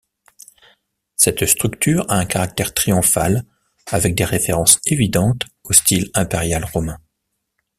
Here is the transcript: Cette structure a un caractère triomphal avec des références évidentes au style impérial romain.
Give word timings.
Cette 1.15 1.45
structure 1.45 2.09
a 2.09 2.15
un 2.15 2.25
caractère 2.25 2.73
triomphal 2.73 3.43
avec 3.91 4.15
des 4.15 4.25
références 4.25 4.79
évidentes 4.87 5.43
au 5.63 5.73
style 5.73 6.09
impérial 6.15 6.65
romain. 6.65 6.97